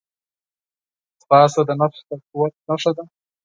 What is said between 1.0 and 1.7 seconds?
ځغاسته